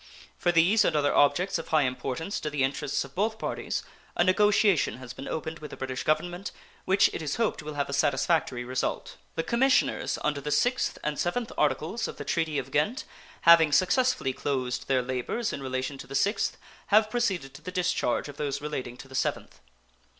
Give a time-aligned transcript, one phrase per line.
[0.35, 3.83] For these and other objects of high importance to the interests of both parties
[4.15, 6.51] a negotiation has been opened with the British Government
[6.85, 9.17] which it is hoped will have a satisfactory result.
[9.35, 13.03] The commissioners under the 6th and 7th articles of the treaty of Ghent
[13.41, 16.53] having successfully closed their labors in relation to the 6th,
[16.87, 19.59] have proceeded to the discharge of those relating to the 7th.